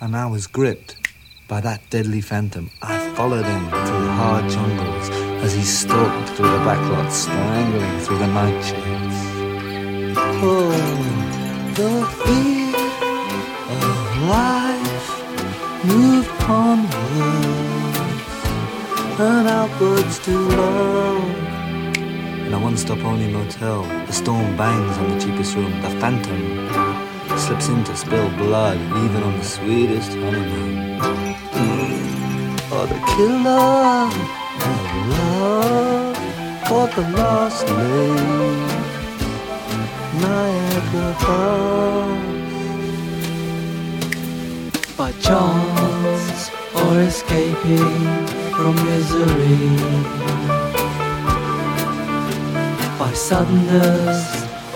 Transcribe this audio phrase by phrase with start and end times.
[0.00, 0.96] and I was gripped
[1.46, 2.70] by that deadly phantom.
[2.80, 5.10] I followed him through the hard jungles
[5.44, 9.16] as he stalked through the backlots, strangling through the nightshades.
[10.42, 10.70] Oh,
[11.74, 12.76] the fear
[13.76, 13.96] of
[14.28, 15.10] life
[15.84, 17.60] moved onwards
[19.20, 21.36] and outwards to love.
[22.46, 25.72] In a one-stop only motel, the storm bangs on the cheapest room.
[25.82, 26.89] The phantom
[27.40, 30.90] slips in to spill blood, even on the sweetest honeymoon.
[32.72, 34.10] Oh, the killer
[34.68, 34.82] of
[35.16, 36.16] love
[36.66, 38.70] caught the lost lake,
[40.20, 42.30] Niagara Falls.
[44.98, 49.64] By chance or escaping from misery,
[52.98, 54.20] by suddenness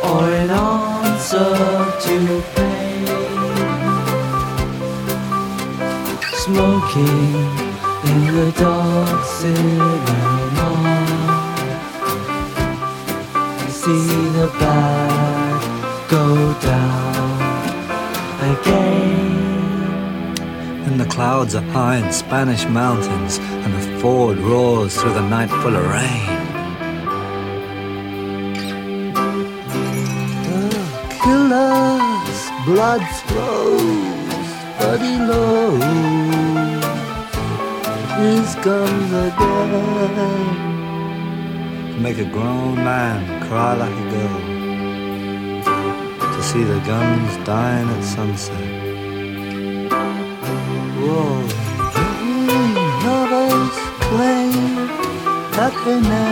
[0.03, 0.51] or in
[1.15, 1.55] answer
[2.07, 3.07] to pain,
[6.43, 7.35] smoking
[8.11, 10.71] in the dark cinema.
[13.69, 14.07] See
[14.39, 15.61] the bag
[16.11, 16.27] go
[16.73, 17.37] down
[18.53, 19.55] again.
[20.87, 25.51] And the clouds are high in Spanish mountains, and the Ford roars through the night
[25.63, 26.34] full of rain.
[32.65, 34.49] Blood flows,
[34.79, 35.83] but he knows
[38.19, 40.73] his guns again.
[41.93, 44.41] To make a grown man cry like a girl
[46.35, 48.59] to see the guns dying at sunset.
[51.01, 51.47] Whoa,
[53.05, 53.85] lovers
[55.85, 56.24] they never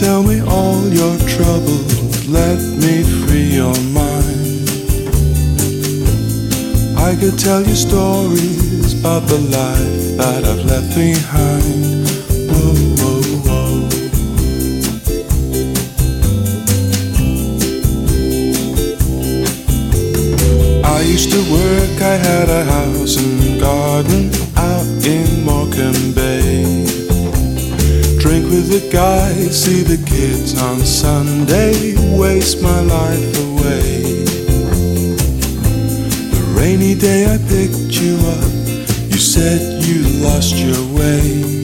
[0.00, 4.66] tell me all your troubles, let me free your mind.
[6.96, 12.08] I could tell you stories about the life that I've left behind.
[12.48, 13.88] Whoa, whoa, whoa.
[20.82, 26.99] I used to work, I had a house and garden out in Morecambe Bay.
[28.50, 34.24] With the guys, see the kids on Sunday, waste my life away.
[36.34, 38.50] The rainy day I picked you up,
[39.06, 41.62] you said you lost your way.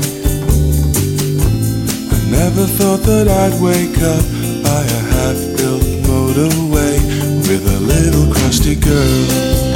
[2.14, 4.24] I never thought that I'd wake up
[4.62, 7.00] by a half-built motorway
[7.48, 9.75] with a little crusty girl.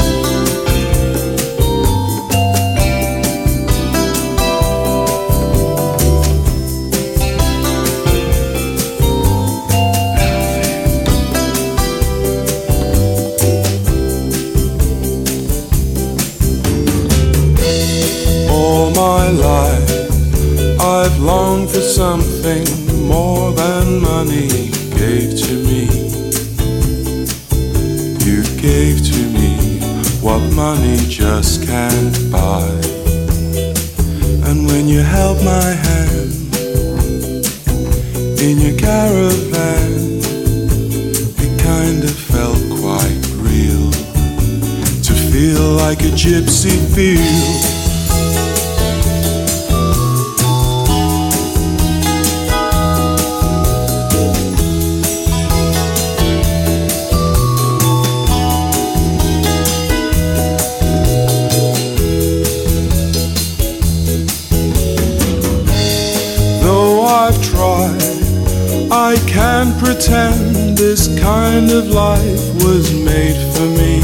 [70.01, 74.01] Pretend this kind of life was made for me.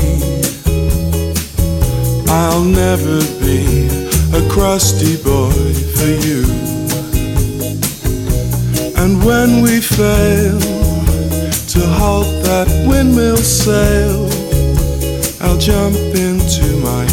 [2.28, 3.88] I'll never be
[4.36, 6.44] a crusty boy for you.
[9.00, 10.60] And when we fail
[11.72, 14.28] to halt that windmill sail,
[15.40, 17.06] I'll jump into my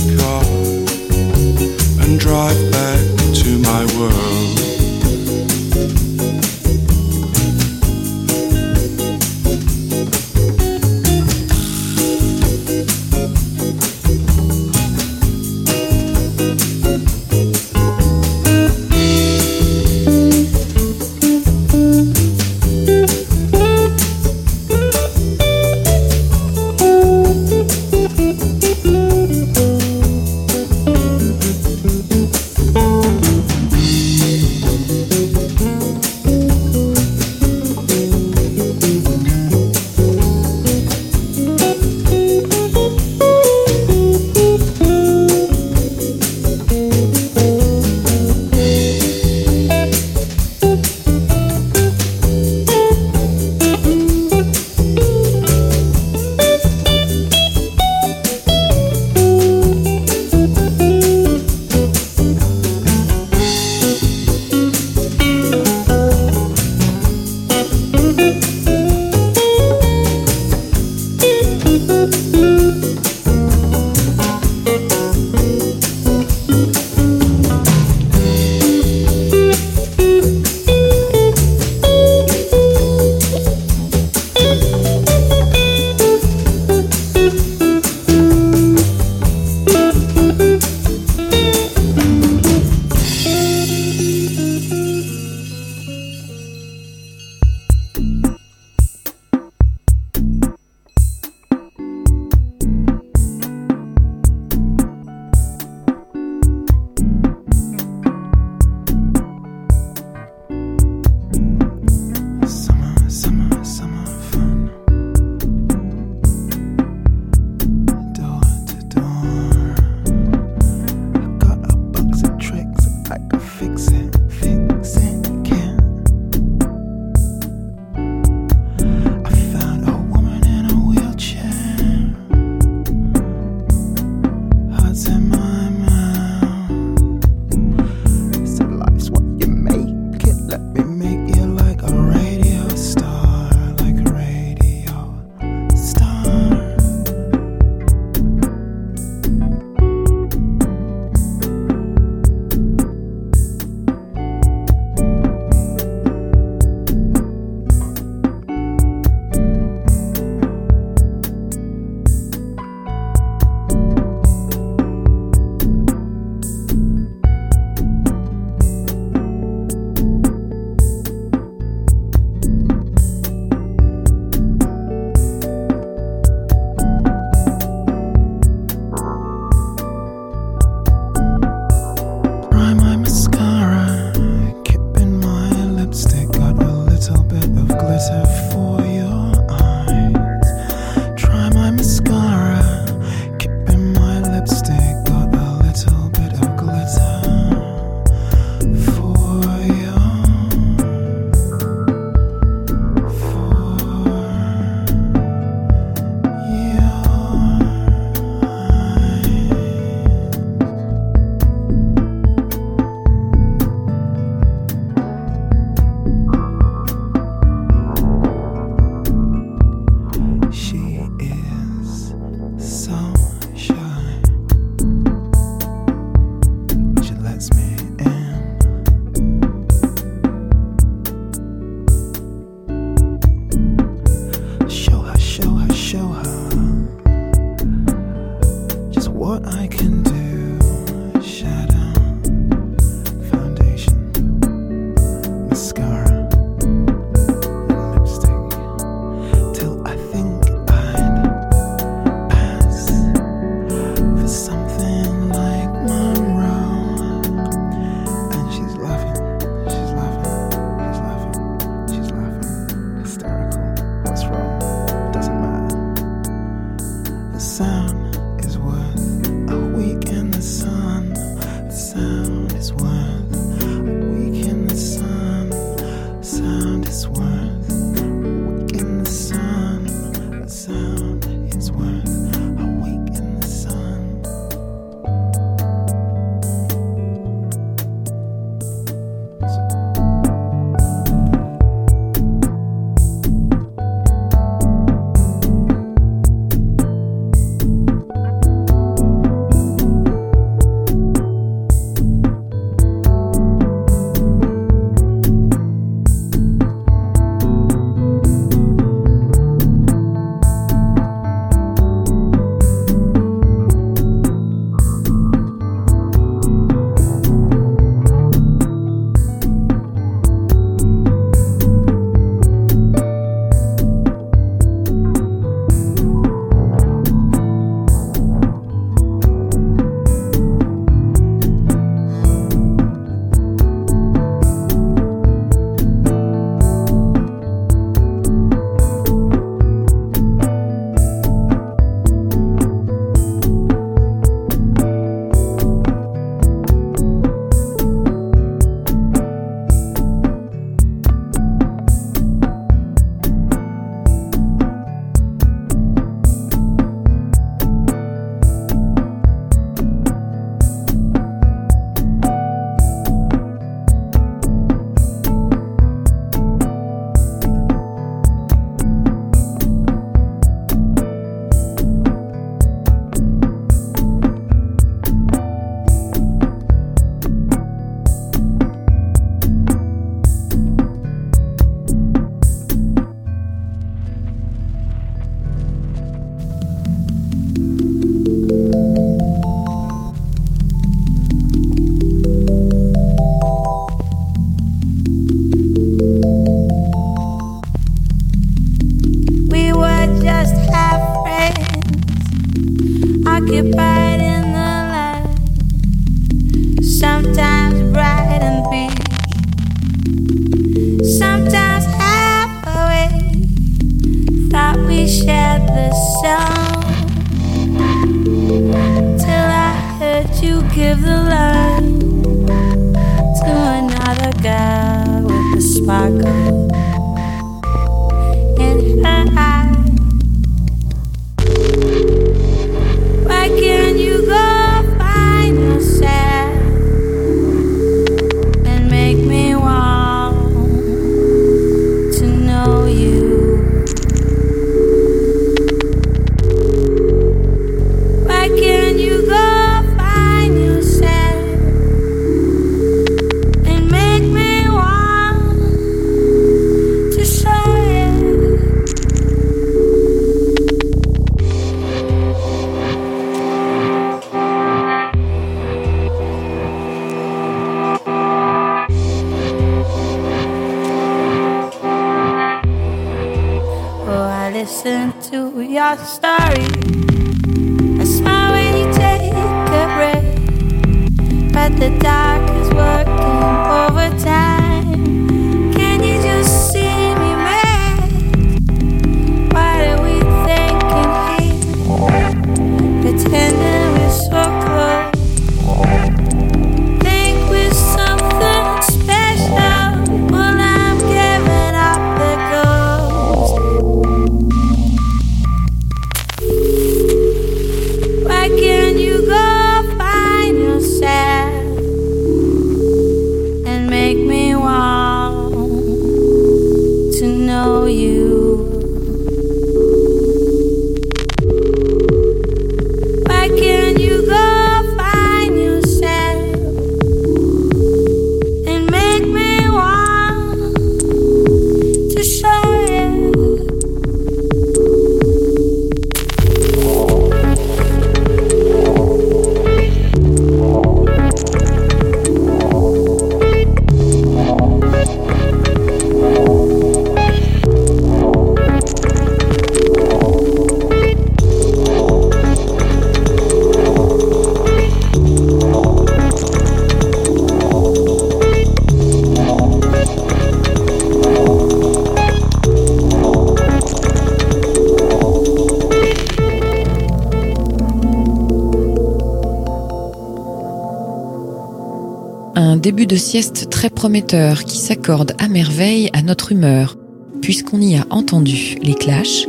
[573.13, 576.98] de sieste très prometteur qui s'accorde à merveille à notre humeur,
[577.43, 579.46] puisqu'on y a entendu les Clash,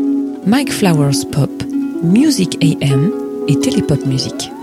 [0.46, 1.50] Mike Flowers Pop,
[2.02, 3.10] Music AM
[3.48, 4.53] et Télépop Music.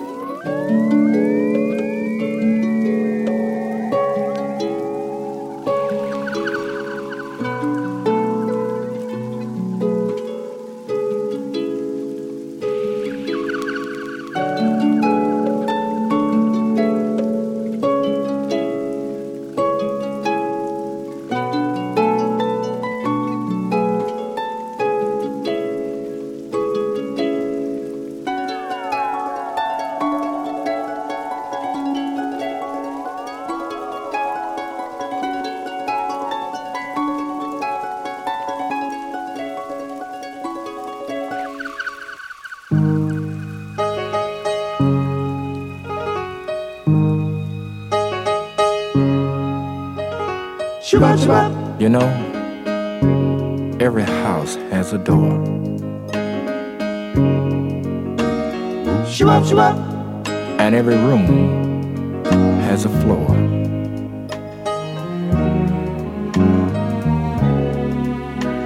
[51.79, 52.07] You know,
[53.79, 55.33] every house has a door.
[60.59, 62.23] And every room
[62.61, 63.35] has a floor.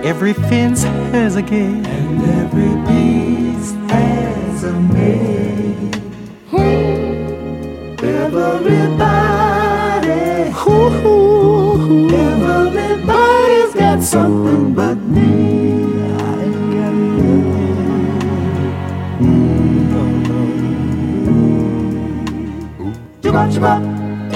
[0.03, 1.87] Every fence has a gate.
[1.87, 3.71] And every piece
[14.15, 15.29] something but me.
[16.07, 17.65] I ain't got nothing.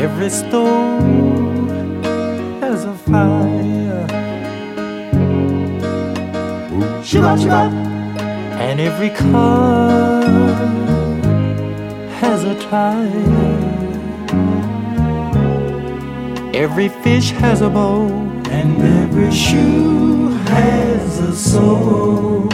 [0.06, 1.70] Every stove
[2.62, 4.06] has a fire.
[8.66, 10.24] And every car
[12.22, 13.58] has a tire.
[16.64, 18.12] Every fish has a bowl,
[18.58, 22.48] and every every shoe has a soul.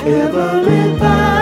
[0.00, 1.34] Everybody,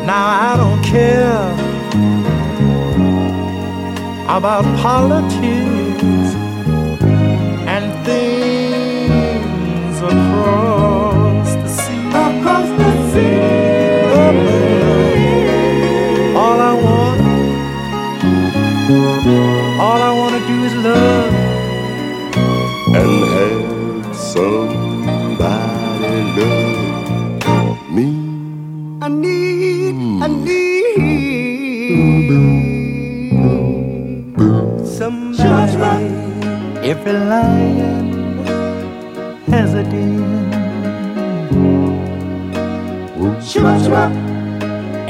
[0.05, 1.51] Now I don't care
[4.37, 5.76] about politics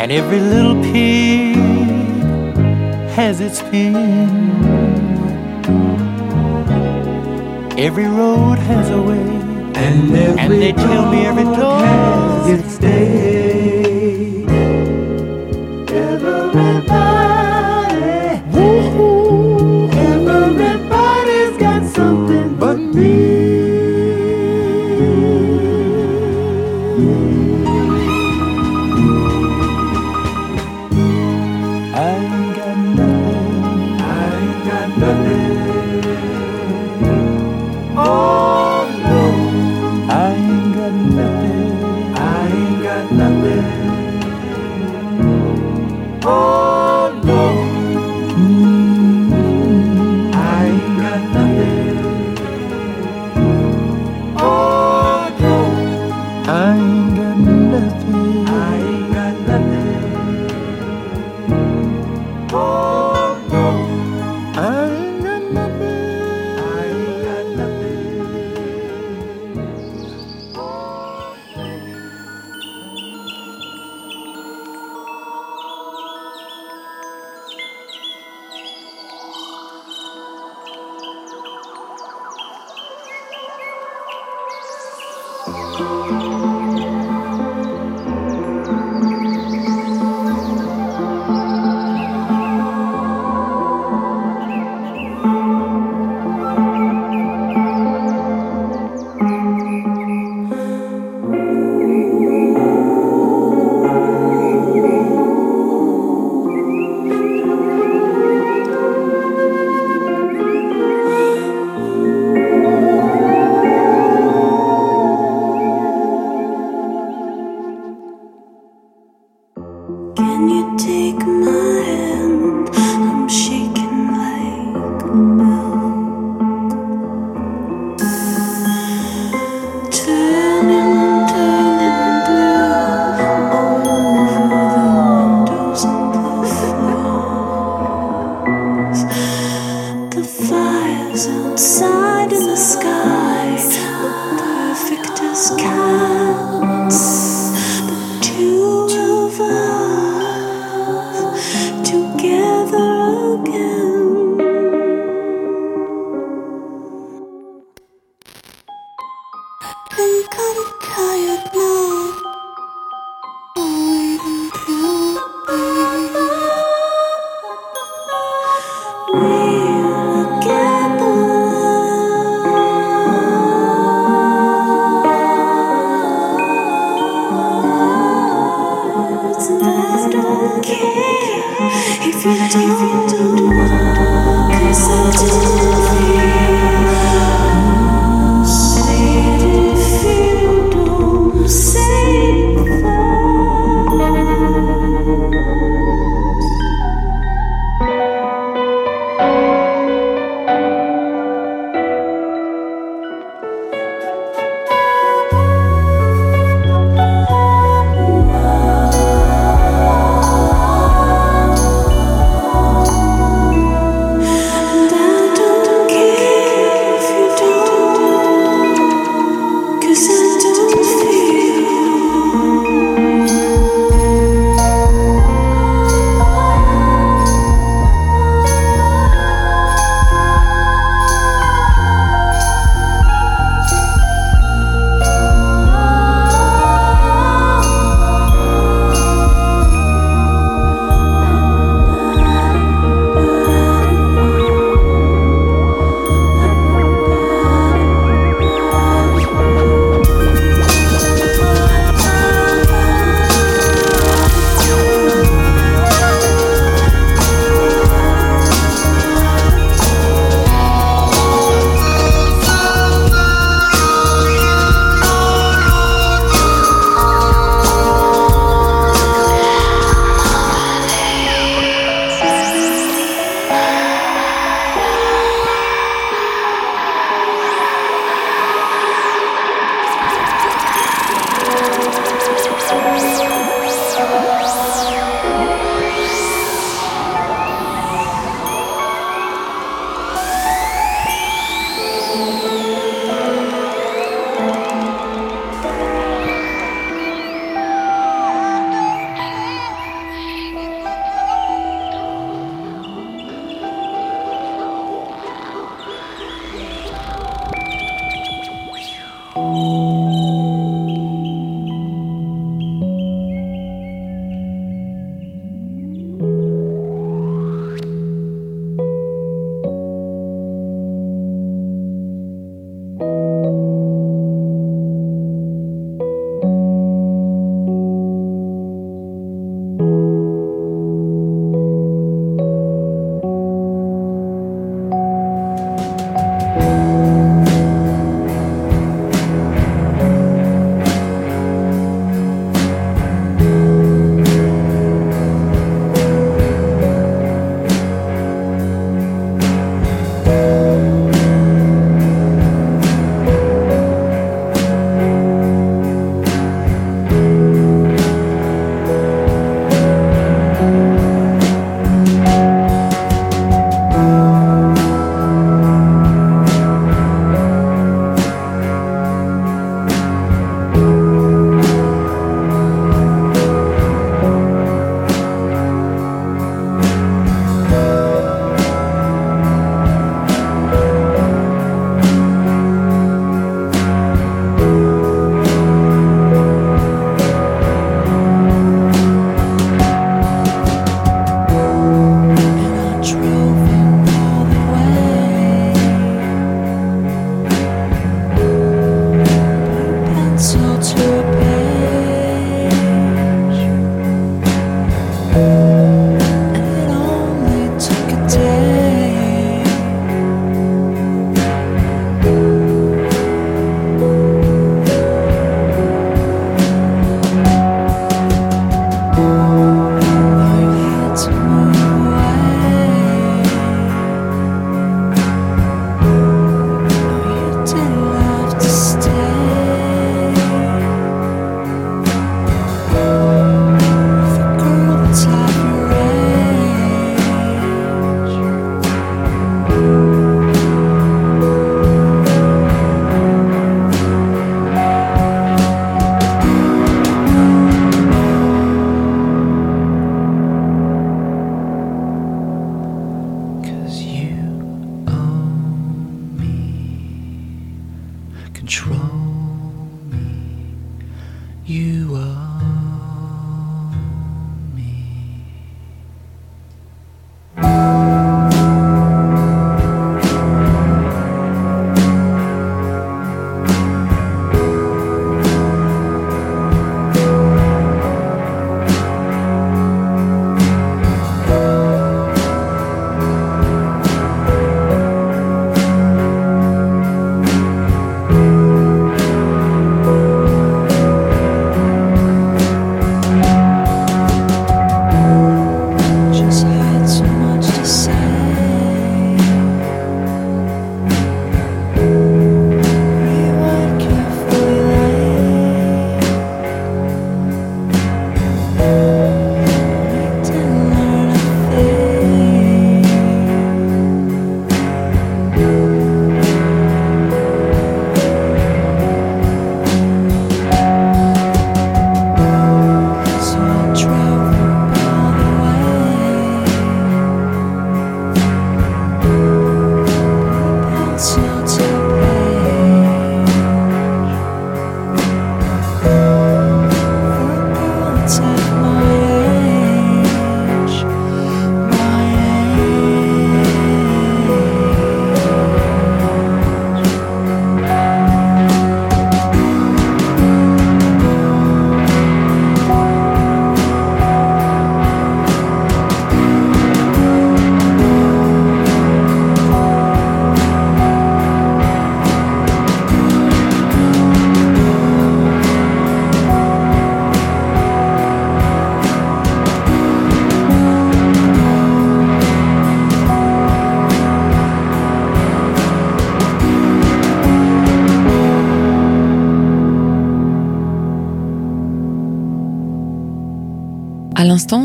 [0.07, 1.57] And every little pig
[3.17, 3.95] has its pin.
[7.77, 9.19] Every road has a way,
[9.75, 13.36] and, and they tell me every door has its day.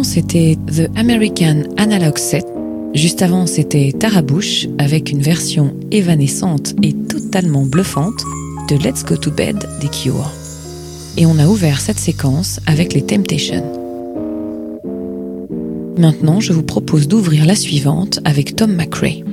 [0.05, 2.47] c'était The American Analog Set.
[2.95, 8.23] Juste avant, c'était Tarabush avec une version évanescente et totalement bluffante
[8.71, 10.31] de Let's Go to Bed des Cure.
[11.17, 13.65] Et on a ouvert cette séquence avec les Temptations.
[15.99, 19.25] Maintenant, je vous propose d'ouvrir la suivante avec Tom McRae.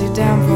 [0.00, 0.49] you down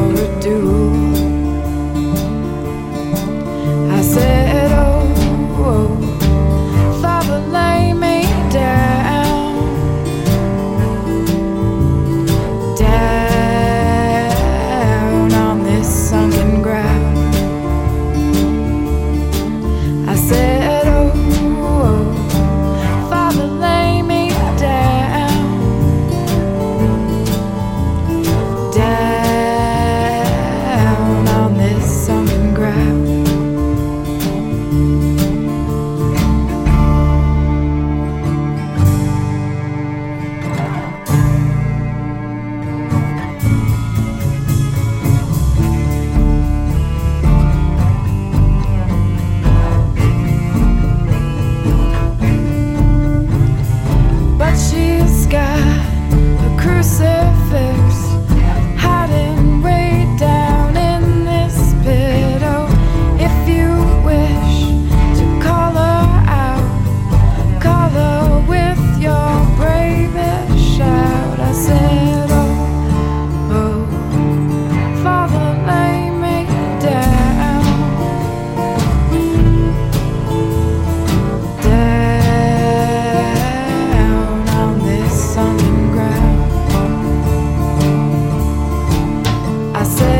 [89.85, 90.14] Say.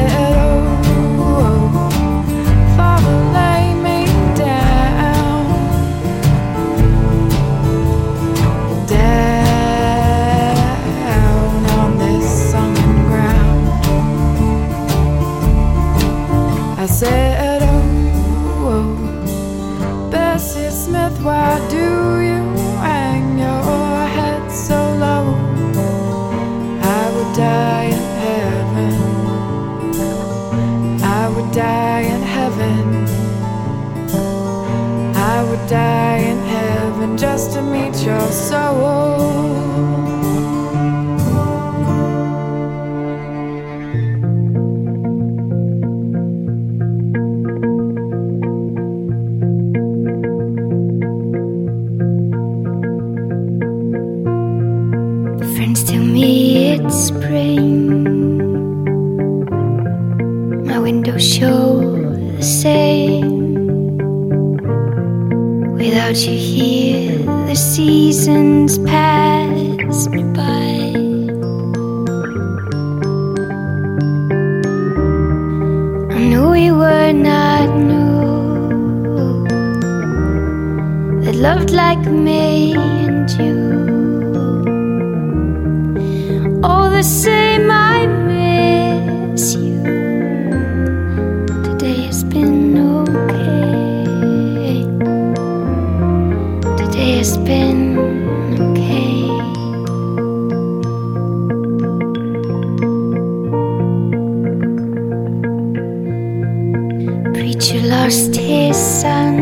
[107.46, 109.38] preacher lost his son.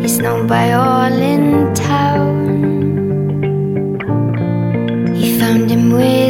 [0.00, 2.34] He's known by all in town.
[5.14, 6.25] He found him with.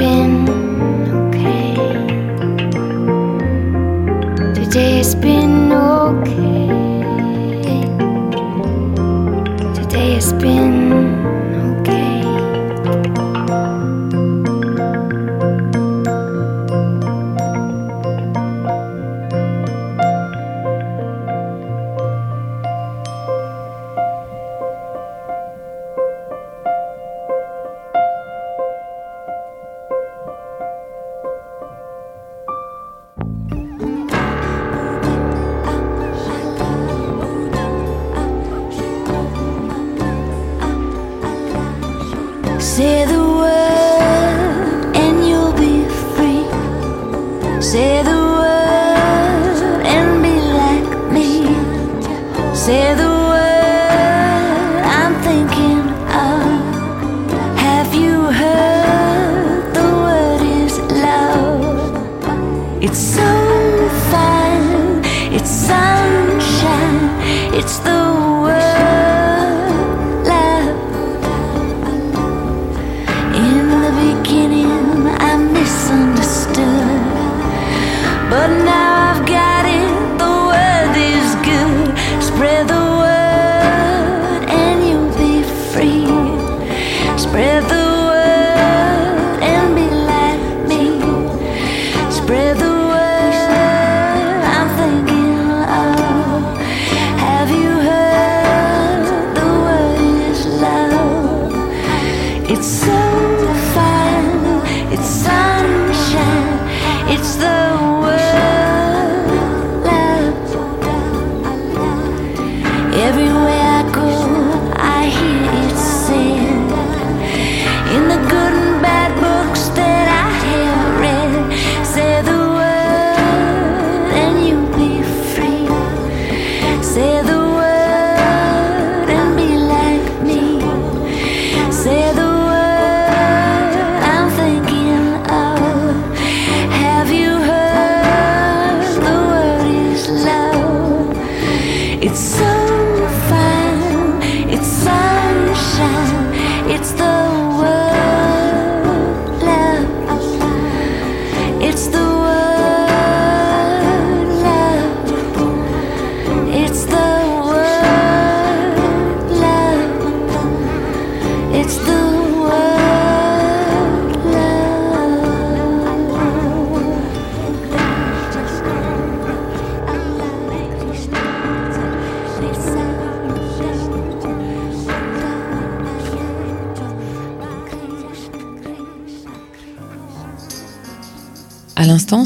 [0.00, 0.48] been
[1.28, 1.74] okay.
[4.54, 5.39] Today has been.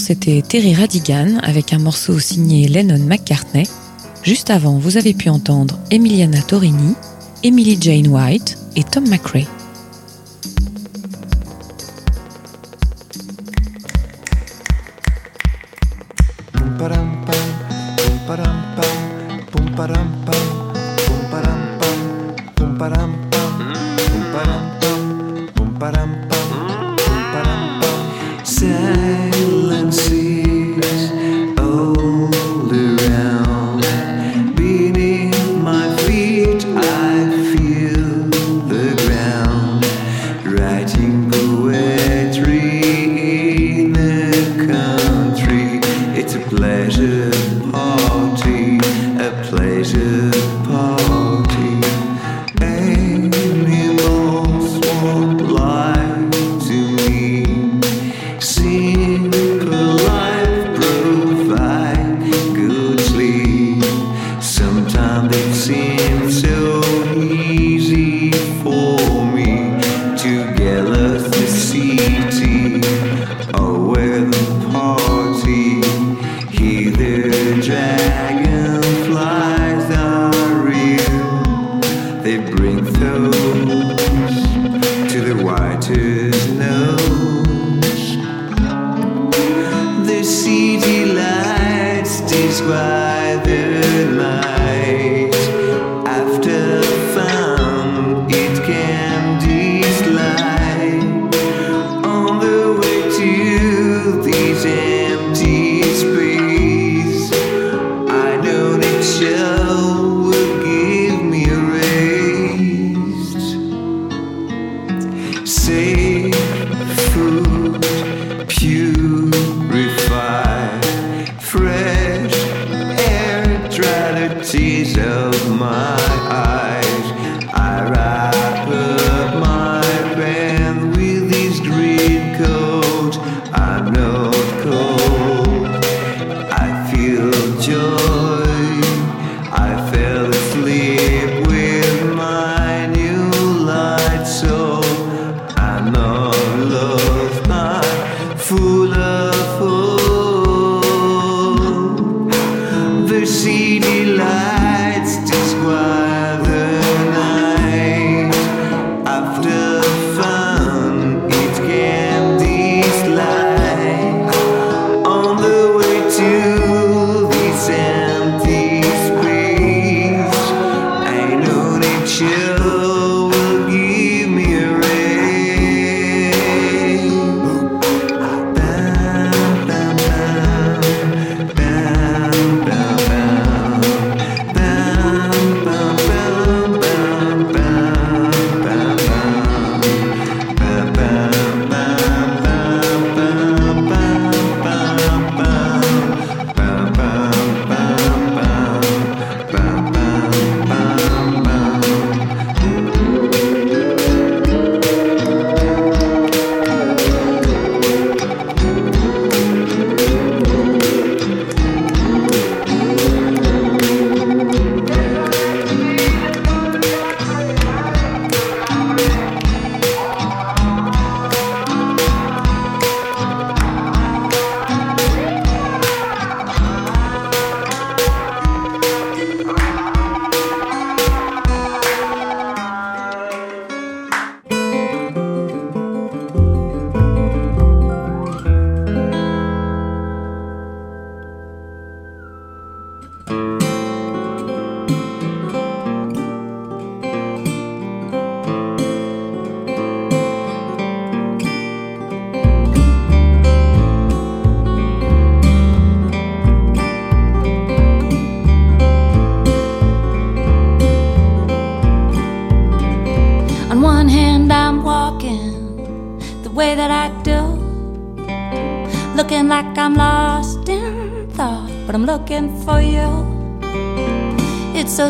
[0.05, 3.67] c'était Terry Radigan avec un morceau signé Lennon McCartney.
[4.23, 6.95] Juste avant, vous avez pu entendre Emiliana Torini,
[7.43, 9.47] Emily Jane White et Tom McRae.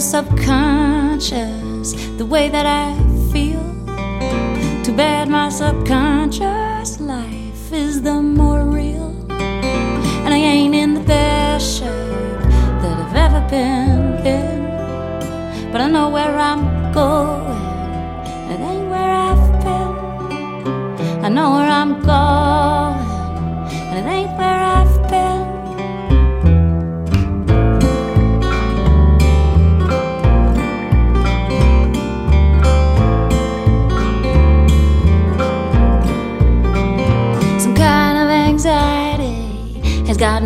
[0.00, 2.96] So subconscious, the way that I
[3.32, 3.62] feel.
[4.82, 9.14] Too bad my subconscious life is the more real.
[9.30, 12.42] And I ain't in the best shape
[12.82, 15.70] that I've ever been in.
[15.70, 17.62] But I know where I'm going,
[18.50, 21.24] it ain't where I've been.
[21.24, 22.23] I know where I'm going,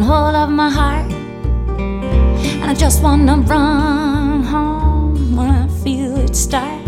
[0.09, 1.13] hold of my heart.
[2.61, 6.83] And I just wanna run home when I feel it start.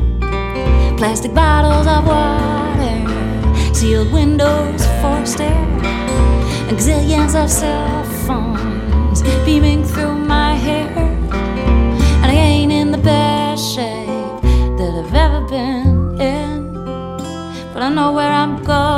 [0.97, 2.99] Plastic bottles of water,
[3.75, 5.67] sealed windows, forced air,
[6.69, 10.89] and gazillions of cell phones beaming through my hair.
[12.23, 14.41] And I ain't in the best shape
[14.79, 16.73] that I've ever been in,
[17.73, 18.90] but I know where I'm going.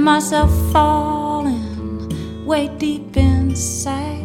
[0.00, 4.24] Let myself falling way deep inside.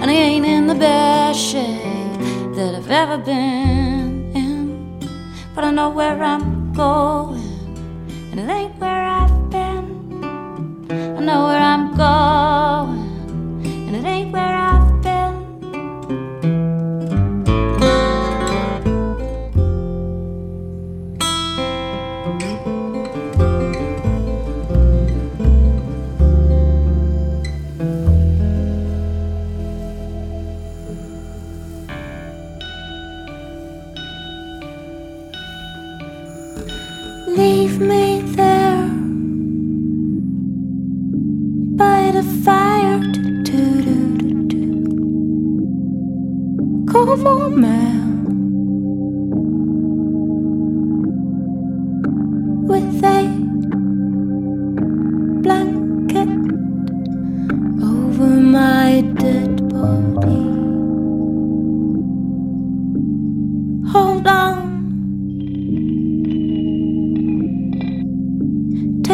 [0.00, 2.20] And I ain't in the best shape
[2.56, 3.59] that I've ever been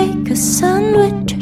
[0.06, 1.35] Take a sandwich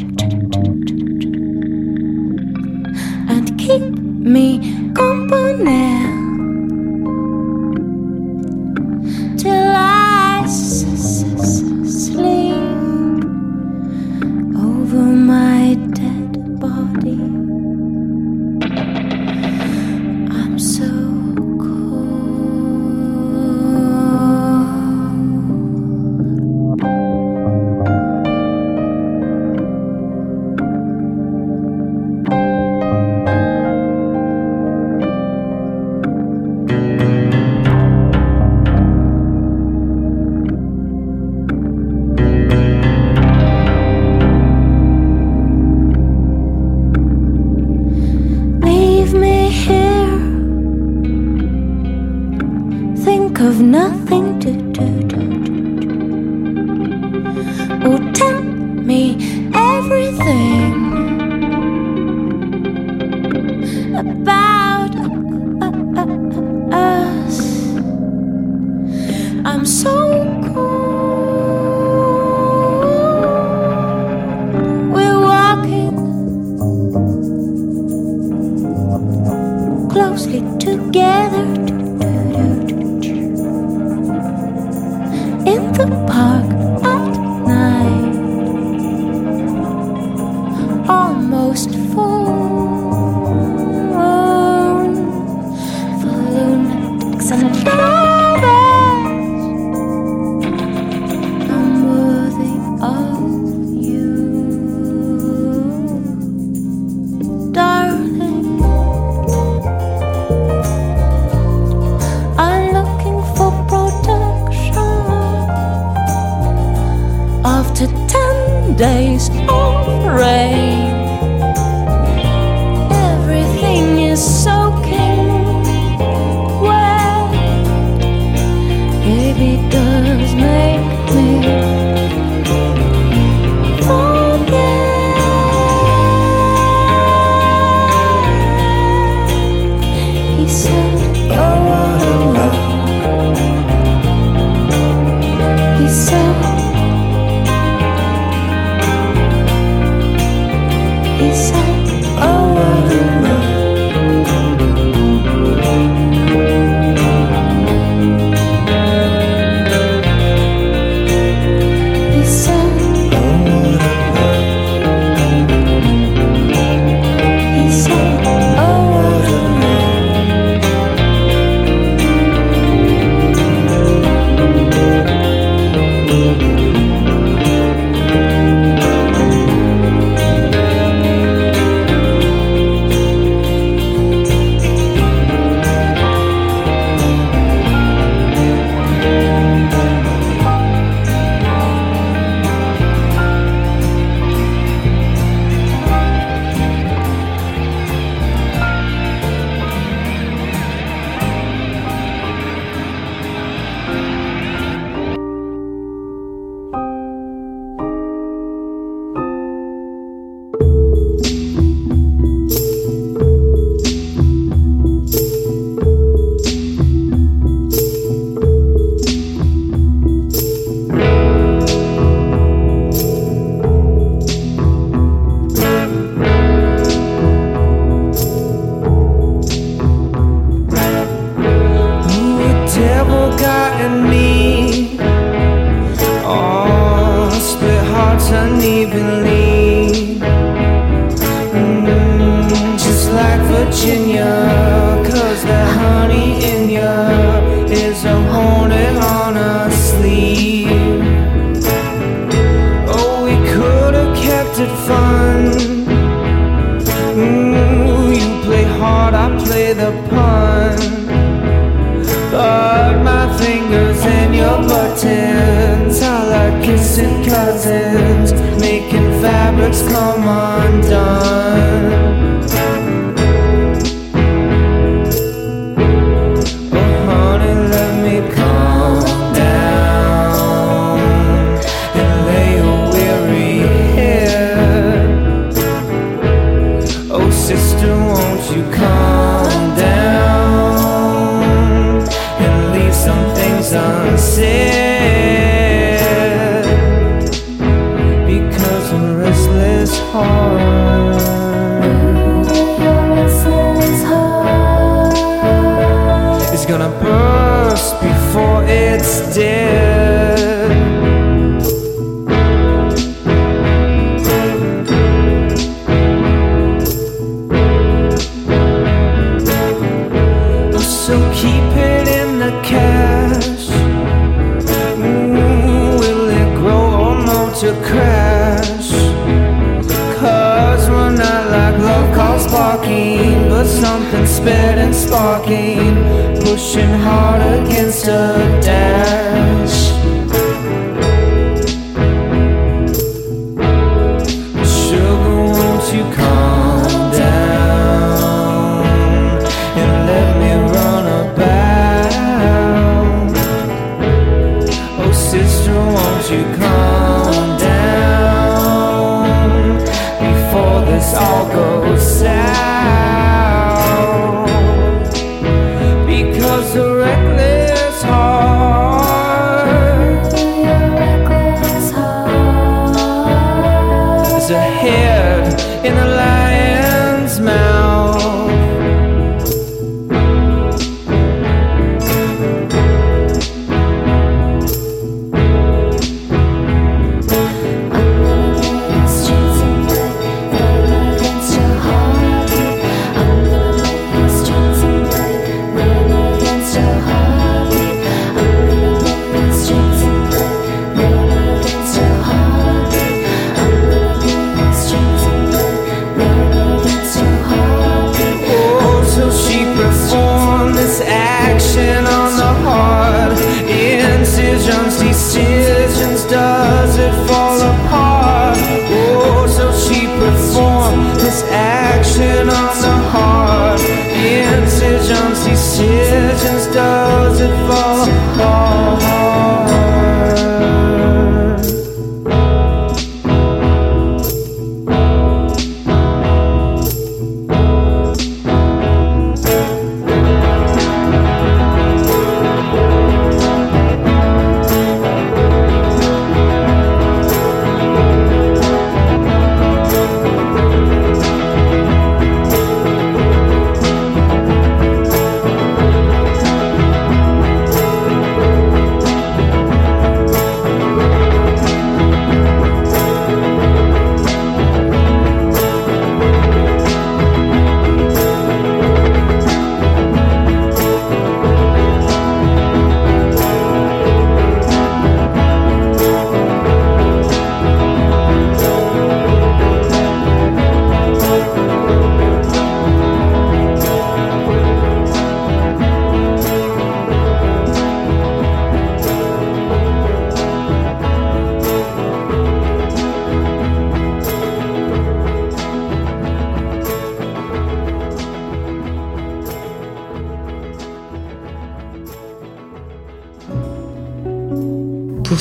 [426.45, 429.04] decisions, does it fall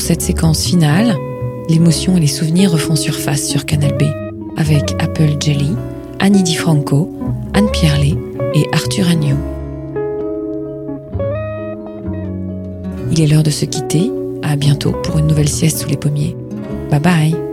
[0.05, 1.17] cette séquence finale,
[1.71, 4.03] l'émotion et les souvenirs refont surface sur Canal B,
[4.59, 5.75] avec Apple Jelly,
[6.19, 7.11] Annie DiFranco,
[7.55, 8.13] Anne Pierlet
[8.53, 9.37] et Arthur Agnew.
[13.13, 14.11] Il est l'heure de se quitter.
[14.43, 16.37] À bientôt pour une nouvelle sieste sous les pommiers.
[16.91, 17.44] Bye bye